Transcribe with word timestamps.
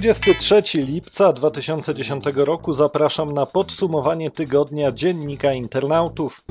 23 0.00 0.62
lipca 0.74 1.32
2010 1.32 2.24
roku 2.34 2.72
zapraszam 2.72 3.34
na 3.34 3.46
podsumowanie 3.46 4.30
tygodnia 4.30 4.92
Dziennika 4.92 5.52
Internautów. 5.52 6.44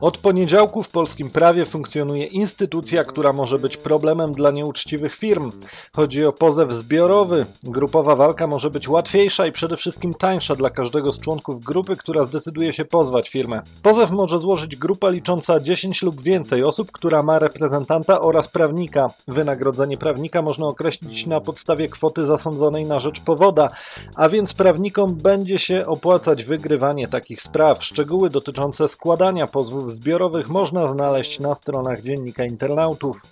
Od 0.00 0.18
poniedziałku 0.18 0.82
w 0.82 0.88
polskim 0.88 1.30
prawie 1.30 1.66
funkcjonuje 1.66 2.26
instytucja, 2.26 3.04
która 3.04 3.32
może 3.32 3.58
być 3.58 3.76
problemem 3.76 4.32
dla 4.32 4.50
nieuczciwych 4.50 5.14
firm. 5.14 5.52
Chodzi 5.96 6.24
o 6.24 6.32
pozew 6.32 6.72
zbiorowy. 6.72 7.46
Grupowa 7.62 8.16
walka 8.16 8.46
może 8.46 8.70
być 8.70 8.88
łatwiejsza 8.88 9.46
i 9.46 9.52
przede 9.52 9.76
wszystkim 9.76 10.14
tańsza 10.14 10.54
dla 10.54 10.70
każdego 10.70 11.12
z 11.12 11.20
członków 11.20 11.64
grupy, 11.64 11.96
która 11.96 12.26
zdecyduje 12.26 12.74
się 12.74 12.84
pozwać 12.84 13.28
firmę. 13.28 13.62
Pozew 13.82 14.10
może 14.10 14.40
złożyć 14.40 14.76
grupa 14.76 15.10
licząca 15.10 15.60
10 15.60 16.02
lub 16.02 16.22
więcej 16.22 16.64
osób, 16.64 16.92
która 16.92 17.22
ma 17.22 17.38
reprezentanta 17.38 18.20
oraz 18.20 18.48
prawnika. 18.48 19.06
Wynagrodzenie 19.28 19.96
prawnika 19.96 20.42
można 20.42 20.66
określić 20.66 21.26
na 21.26 21.40
podstawie 21.40 21.88
kwoty 21.88 22.26
zasądzonej 22.26 22.84
na 22.84 23.00
rzecz 23.00 23.20
powoda, 23.20 23.70
a 24.16 24.28
więc 24.28 24.54
prawnikom 24.54 25.14
będzie 25.14 25.58
się 25.58 25.86
opłacać 25.86 26.44
wygrywanie 26.44 27.08
takich 27.08 27.42
spraw. 27.42 27.84
Szczegóły 27.84 28.30
dotyczące 28.30 28.88
składania 28.88 29.46
pozwów 29.46 29.89
zbiorowych 29.90 30.48
można 30.48 30.88
znaleźć 30.88 31.40
na 31.40 31.54
stronach 31.54 32.02
Dziennika 32.02 32.44
Internautów. 32.44 33.22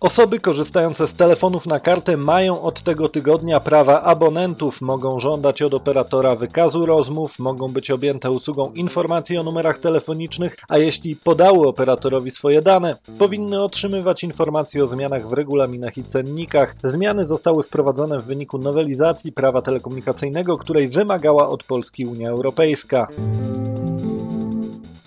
Osoby 0.00 0.40
korzystające 0.40 1.06
z 1.06 1.14
telefonów 1.14 1.66
na 1.66 1.80
kartę 1.80 2.16
mają 2.16 2.62
od 2.62 2.82
tego 2.82 3.08
tygodnia 3.08 3.60
prawa 3.60 4.02
abonentów, 4.02 4.80
mogą 4.80 5.20
żądać 5.20 5.62
od 5.62 5.74
operatora 5.74 6.36
wykazu 6.36 6.86
rozmów, 6.86 7.38
mogą 7.38 7.68
być 7.68 7.90
objęte 7.90 8.30
usługą 8.30 8.72
informacji 8.74 9.38
o 9.38 9.42
numerach 9.42 9.78
telefonicznych, 9.78 10.56
a 10.68 10.78
jeśli 10.78 11.16
podały 11.16 11.68
operatorowi 11.68 12.30
swoje 12.30 12.62
dane, 12.62 12.94
powinny 13.18 13.62
otrzymywać 13.62 14.24
informacje 14.24 14.84
o 14.84 14.86
zmianach 14.86 15.28
w 15.28 15.32
regulaminach 15.32 15.98
i 15.98 16.04
cennikach. 16.04 16.74
Zmiany 16.84 17.26
zostały 17.26 17.62
wprowadzone 17.62 18.18
w 18.18 18.24
wyniku 18.24 18.58
nowelizacji 18.58 19.32
prawa 19.32 19.62
telekomunikacyjnego, 19.62 20.56
której 20.56 20.88
wymagała 20.88 21.48
od 21.48 21.64
Polski 21.64 22.06
Unia 22.06 22.30
Europejska. 22.30 23.08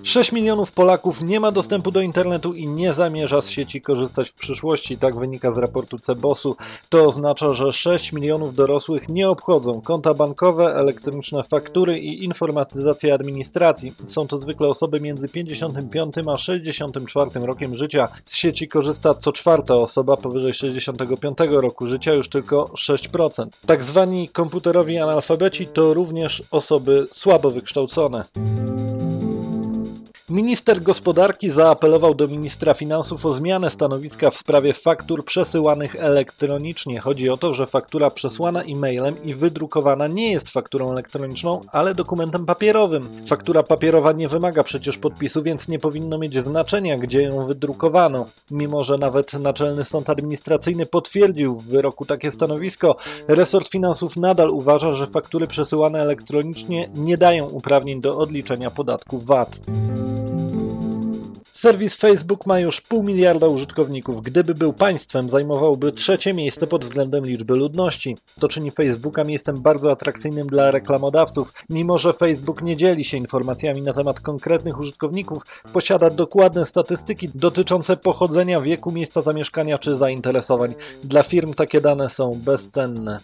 6 0.03 0.31
milionów 0.31 0.71
Polaków 0.71 1.23
nie 1.23 1.39
ma 1.39 1.51
dostępu 1.51 1.91
do 1.91 2.01
internetu 2.01 2.53
i 2.53 2.67
nie 2.67 2.93
zamierza 2.93 3.41
z 3.41 3.49
sieci 3.49 3.81
korzystać 3.81 4.29
w 4.29 4.33
przyszłości, 4.33 4.97
tak 4.97 5.15
wynika 5.15 5.53
z 5.53 5.57
raportu 5.57 5.97
Cebosu. 5.97 6.55
To 6.89 7.03
oznacza, 7.03 7.53
że 7.53 7.73
6 7.73 8.13
milionów 8.13 8.55
dorosłych 8.55 9.09
nie 9.09 9.29
obchodzą 9.29 9.81
konta 9.81 10.13
bankowe, 10.13 10.65
elektroniczne 10.65 11.43
faktury 11.43 11.99
i 11.99 12.23
informatyzacja 12.23 13.15
administracji. 13.15 13.93
Są 14.07 14.27
to 14.27 14.39
zwykle 14.39 14.67
osoby 14.67 14.99
między 15.01 15.29
55 15.29 16.15
a 16.33 16.37
64 16.37 17.31
rokiem 17.45 17.75
życia. 17.75 18.07
Z 18.25 18.35
sieci 18.35 18.67
korzysta 18.67 19.13
co 19.13 19.31
czwarta 19.31 19.73
osoba 19.73 20.17
powyżej 20.17 20.53
65 20.53 21.37
roku 21.49 21.87
życia, 21.87 22.13
już 22.13 22.29
tylko 22.29 22.63
6%. 22.63 23.47
Tak 23.65 23.83
zwani 23.83 24.29
komputerowi 24.29 24.97
analfabeci 24.97 25.67
to 25.67 25.93
również 25.93 26.43
osoby 26.51 27.05
słabo 27.11 27.49
wykształcone. 27.49 28.23
Minister 30.29 30.81
gospodarki 30.81 31.51
zaapelował 31.51 32.15
do 32.15 32.27
ministra 32.27 32.73
finansów 32.73 33.25
o 33.25 33.33
zmianę 33.33 33.69
stanowiska 33.69 34.31
w 34.31 34.37
sprawie 34.37 34.73
faktur 34.73 35.25
przesyłanych 35.25 35.95
elektronicznie. 35.95 36.99
Chodzi 36.99 37.29
o 37.29 37.37
to, 37.37 37.53
że 37.53 37.67
faktura 37.67 38.09
przesłana 38.09 38.61
e-mailem 38.61 39.15
i 39.23 39.35
wydrukowana 39.35 40.07
nie 40.07 40.31
jest 40.31 40.49
fakturą 40.49 40.91
elektroniczną, 40.91 41.61
ale 41.71 41.95
dokumentem 41.95 42.45
papierowym. 42.45 43.09
Faktura 43.27 43.63
papierowa 43.63 44.11
nie 44.11 44.27
wymaga 44.27 44.63
przecież 44.63 44.97
podpisu, 44.97 45.43
więc 45.43 45.67
nie 45.67 45.79
powinno 45.79 46.17
mieć 46.17 46.43
znaczenia, 46.43 46.97
gdzie 46.97 47.21
ją 47.21 47.47
wydrukowano. 47.47 48.25
Mimo, 48.51 48.83
że 48.83 48.97
nawet 48.97 49.33
Naczelny 49.33 49.85
Sąd 49.85 50.09
Administracyjny 50.09 50.85
potwierdził 50.85 51.55
w 51.55 51.67
wyroku 51.67 52.05
takie 52.05 52.31
stanowisko, 52.31 52.95
resort 53.27 53.69
finansów 53.71 54.15
nadal 54.15 54.49
uważa, 54.49 54.91
że 54.91 55.07
faktury 55.07 55.47
przesyłane 55.47 56.01
elektronicznie 56.01 56.89
nie 56.95 57.17
dają 57.17 57.49
uprawnień 57.49 58.01
do 58.01 58.17
odliczenia 58.17 58.69
podatku 58.71 59.19
VAT. 59.19 59.59
Serwis 61.63 61.95
Facebook 61.95 62.45
ma 62.45 62.59
już 62.59 62.81
pół 62.81 63.03
miliarda 63.03 63.47
użytkowników. 63.47 64.21
Gdyby 64.21 64.55
był 64.55 64.73
państwem, 64.73 65.29
zajmowałby 65.29 65.91
trzecie 65.91 66.33
miejsce 66.33 66.67
pod 66.67 66.85
względem 66.85 67.25
liczby 67.25 67.55
ludności. 67.55 68.17
To 68.39 68.47
czyni 68.47 68.71
Facebooka 68.71 69.23
miejscem 69.23 69.61
bardzo 69.61 69.91
atrakcyjnym 69.91 70.47
dla 70.47 70.71
reklamodawców. 70.71 71.53
Mimo, 71.69 71.97
że 71.97 72.13
Facebook 72.13 72.61
nie 72.61 72.75
dzieli 72.75 73.05
się 73.05 73.17
informacjami 73.17 73.81
na 73.81 73.93
temat 73.93 74.19
konkretnych 74.19 74.79
użytkowników, 74.79 75.43
posiada 75.73 76.09
dokładne 76.09 76.65
statystyki 76.65 77.29
dotyczące 77.35 77.97
pochodzenia, 77.97 78.61
wieku, 78.61 78.91
miejsca 78.91 79.21
zamieszkania 79.21 79.77
czy 79.77 79.95
zainteresowań. 79.95 80.73
Dla 81.03 81.23
firm 81.23 81.53
takie 81.53 81.81
dane 81.81 82.09
są 82.09 82.39
bezcenne 82.45 83.19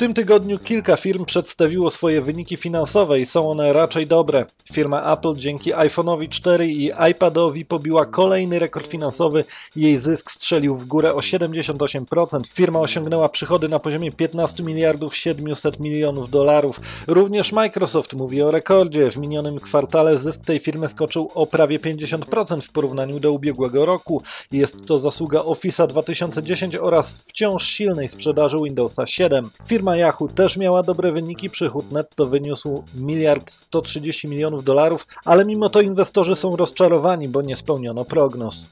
tym 0.00 0.14
tygodniu 0.14 0.58
kilka 0.58 0.96
firm 0.96 1.24
przedstawiło 1.24 1.90
swoje 1.90 2.20
wyniki 2.20 2.56
finansowe 2.56 3.18
i 3.18 3.26
są 3.26 3.50
one 3.50 3.72
raczej 3.72 4.06
dobre. 4.06 4.44
Firma 4.72 5.12
Apple 5.12 5.34
dzięki 5.34 5.74
iPhone'owi 5.74 6.28
4 6.28 6.66
i 6.66 6.90
iPadowi 7.10 7.64
pobiła 7.64 8.04
kolejny 8.04 8.58
rekord 8.58 8.86
finansowy. 8.86 9.44
Jej 9.76 10.00
zysk 10.00 10.30
strzelił 10.30 10.76
w 10.76 10.86
górę 10.86 11.14
o 11.14 11.18
78%. 11.18 12.40
Firma 12.52 12.80
osiągnęła 12.80 13.28
przychody 13.28 13.68
na 13.68 13.78
poziomie 13.78 14.12
15 14.12 14.62
miliardów 14.62 15.16
700 15.16 15.80
milionów 15.80 16.30
dolarów. 16.30 16.80
Również 17.06 17.52
Microsoft 17.52 18.12
mówi 18.12 18.42
o 18.42 18.50
rekordzie. 18.50 19.10
W 19.10 19.16
minionym 19.16 19.58
kwartale 19.58 20.18
zysk 20.18 20.40
tej 20.40 20.60
firmy 20.60 20.88
skoczył 20.88 21.30
o 21.34 21.46
prawie 21.46 21.78
50% 21.78 22.60
w 22.60 22.72
porównaniu 22.72 23.20
do 23.20 23.32
ubiegłego 23.32 23.86
roku. 23.86 24.22
Jest 24.52 24.86
to 24.86 24.98
zasługa 24.98 25.40
Office'a 25.40 25.86
2010 25.86 26.76
oraz 26.76 27.24
wciąż 27.26 27.66
silnej 27.66 28.08
sprzedaży 28.08 28.56
Windowsa 28.64 29.06
7. 29.06 29.50
Firma 29.66 29.89
Firma 29.90 30.06
Yahoo 30.06 30.28
też 30.28 30.56
miała 30.56 30.82
dobre 30.82 31.12
wyniki, 31.12 31.50
przychód 31.50 31.92
netto 31.92 32.26
wyniósł 32.26 32.84
miliard 32.94 33.50
130 33.50 34.28
milionów 34.28 34.64
dolarów, 34.64 35.06
ale 35.24 35.44
mimo 35.44 35.68
to 35.68 35.80
inwestorzy 35.80 36.36
są 36.36 36.56
rozczarowani, 36.56 37.28
bo 37.28 37.42
nie 37.42 37.56
spełniono 37.56 38.04
prognoz. 38.04 38.68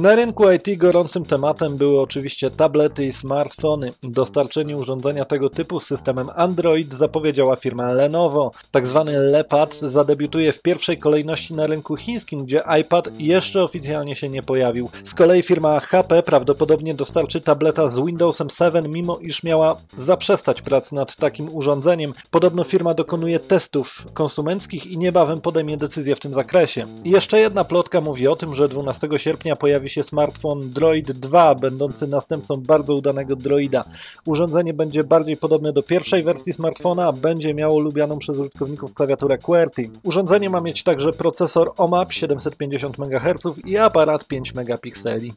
Na 0.00 0.14
rynku 0.14 0.44
IT 0.50 0.78
gorącym 0.78 1.24
tematem 1.24 1.76
były 1.76 2.00
oczywiście 2.00 2.50
tablety 2.50 3.04
i 3.04 3.12
smartfony. 3.12 3.92
Dostarczenie 4.02 4.76
urządzenia 4.76 5.24
tego 5.24 5.50
typu 5.50 5.80
z 5.80 5.86
systemem 5.86 6.28
Android 6.36 6.94
zapowiedziała 6.94 7.56
firma 7.56 7.92
Lenovo. 7.92 8.50
Tak 8.70 8.86
zwany 8.86 9.20
Lepad 9.20 9.78
zadebiutuje 9.80 10.52
w 10.52 10.62
pierwszej 10.62 10.98
kolejności 10.98 11.54
na 11.54 11.66
rynku 11.66 11.96
chińskim, 11.96 12.44
gdzie 12.44 12.62
iPad 12.80 13.20
jeszcze 13.20 13.64
oficjalnie 13.64 14.16
się 14.16 14.28
nie 14.28 14.42
pojawił. 14.42 14.90
Z 15.04 15.14
kolei 15.14 15.42
firma 15.42 15.80
HP 15.80 16.22
prawdopodobnie 16.22 16.94
dostarczy 16.94 17.40
tableta 17.40 17.86
z 17.86 18.06
Windowsem 18.06 18.48
7, 18.50 18.84
mimo 18.90 19.18
iż 19.18 19.42
miała 19.42 19.76
zaprzestać 19.98 20.62
prac 20.62 20.92
nad 20.92 21.16
takim 21.16 21.54
urządzeniem. 21.54 22.12
Podobno 22.30 22.64
firma 22.64 22.94
dokonuje 22.94 23.40
testów 23.40 24.04
konsumenckich 24.14 24.86
i 24.86 24.98
niebawem 24.98 25.40
podejmie 25.40 25.76
decyzję 25.76 26.16
w 26.16 26.20
tym 26.20 26.34
zakresie. 26.34 26.84
Jeszcze 27.04 27.40
jedna 27.40 27.64
plotka 27.64 28.00
mówi 28.00 28.28
o 28.28 28.36
tym, 28.36 28.54
że 28.54 28.68
12 28.68 29.08
sierpnia 29.16 29.56
pojawi 29.56 29.89
się 29.90 30.04
smartfon 30.04 30.70
Droid 30.70 31.12
2, 31.12 31.54
będący 31.54 32.06
następcą 32.06 32.54
bardzo 32.66 32.94
udanego 32.94 33.36
Droida. 33.36 33.84
Urządzenie 34.26 34.74
będzie 34.74 35.04
bardziej 35.04 35.36
podobne 35.36 35.72
do 35.72 35.82
pierwszej 35.82 36.22
wersji 36.22 36.52
smartfona, 36.52 37.02
a 37.02 37.12
będzie 37.12 37.54
miało 37.54 37.80
lubianą 37.80 38.18
przez 38.18 38.38
użytkowników 38.38 38.94
klawiaturę 38.94 39.38
QWERTY. 39.38 39.90
Urządzenie 40.02 40.50
ma 40.50 40.60
mieć 40.60 40.82
także 40.82 41.12
procesor 41.12 41.72
OMAP 41.78 42.12
750 42.12 42.98
MHz 42.98 43.66
i 43.66 43.78
aparat 43.78 44.26
5 44.26 44.54
megapikseli. 44.54 45.32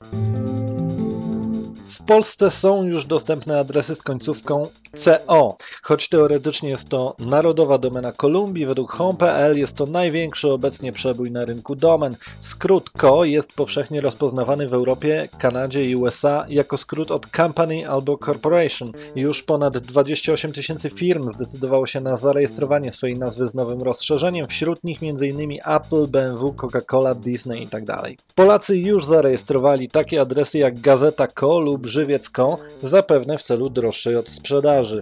W 2.04 2.06
Polsce 2.06 2.52
są 2.52 2.84
już 2.84 3.06
dostępne 3.06 3.60
adresy 3.60 3.96
z 3.96 4.02
końcówką 4.02 4.68
CO. 4.96 5.58
Choć 5.84 6.10
teoretycznie 6.10 6.70
jest 6.70 6.90
to 6.90 7.16
narodowa 7.20 7.78
domena 7.78 8.12
Kolumbii, 8.12 8.66
według 8.66 8.92
home.pl 8.92 9.58
jest 9.58 9.76
to 9.76 9.86
największy 9.86 10.52
obecnie 10.52 10.92
przebój 10.92 11.32
na 11.32 11.46
rynku 11.46 11.76
domen. 11.76 12.16
Skrót 12.42 12.90
CO 13.02 13.24
jest 13.24 13.54
powszechnie 13.54 14.02
rozpoznawany 14.02 14.68
w 14.68 14.74
Europie, 14.74 15.30
Kanadzie 15.38 15.86
i 15.86 15.96
USA 15.96 16.46
jako 16.50 16.78
skrót 16.78 17.12
od 17.12 17.28
company 17.28 17.90
albo 17.90 18.18
corporation. 18.18 18.92
Już 19.16 19.44
ponad 19.44 19.78
28 19.78 20.54
tysięcy 20.54 20.90
firm 20.90 21.34
zdecydowało 21.34 21.88
się 21.88 22.02
na 22.02 22.18
zarejestrowanie 22.18 22.92
swojej 22.92 23.18
nazwy 23.18 23.48
z 23.48 23.54
nowym 23.54 23.82
rozszerzeniem, 23.82 24.48
wśród 24.48 24.84
nich 24.84 25.00
m.in. 25.04 25.60
Apple, 25.66 26.08
BMW, 26.08 26.54
Coca-Cola, 26.54 27.16
Disney 27.16 27.62
itd. 27.62 27.86
Tak 27.86 28.12
Polacy 28.36 28.78
już 28.78 29.06
zarejestrowali 29.06 29.88
takie 29.88 30.22
adresy 30.22 30.58
jak 30.58 30.80
Gazeta 30.80 31.28
Co 31.40 31.60
lub 31.60 31.88
Żywiecką, 31.94 32.58
zapewne 32.84 33.38
w 33.38 33.44
celu 33.44 33.70
droższej 33.70 34.16
od 34.16 34.30
sprzedaży. 34.30 35.02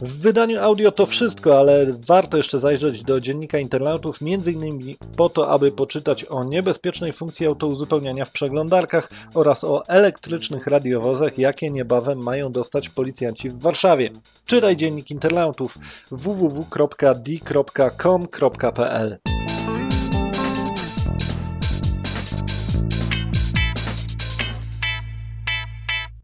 W 0.00 0.18
wydaniu 0.20 0.62
audio 0.62 0.92
to 0.92 1.06
wszystko, 1.06 1.58
ale 1.58 1.86
warto 2.08 2.36
jeszcze 2.36 2.58
zajrzeć 2.58 3.02
do 3.02 3.20
dziennika 3.20 3.58
internautów, 3.58 4.18
m.in. 4.22 4.94
po 5.16 5.28
to, 5.28 5.50
aby 5.50 5.72
poczytać 5.72 6.24
o 6.24 6.44
niebezpiecznej 6.44 7.12
funkcji 7.12 7.46
autouzupełniania 7.46 8.24
w 8.24 8.32
przeglądarkach 8.32 9.10
oraz 9.34 9.64
o 9.64 9.82
elektrycznych 9.88 10.66
radiowozach, 10.66 11.38
jakie 11.38 11.70
niebawem 11.70 12.22
mają 12.22 12.52
dostać 12.52 12.88
policjanci 12.88 13.48
w 13.48 13.58
Warszawie. 13.58 14.10
Czytaj 14.46 14.76
dziennik 14.76 15.10
internautów 15.10 15.78
www.d.com.pl 16.10 16.74